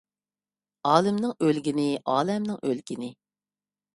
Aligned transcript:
ئالىمنىڭ 0.91 1.35
ئۆلگىنى 1.47 1.85
ئالەمنىڭ 2.13 2.57
ئۆلگىنى. 2.69 3.13